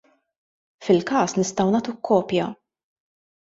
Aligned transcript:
Fil-każ 0.87 1.37
nistgħu 1.41 1.67
nagħtuk 1.77 2.03
kopja. 2.13 2.51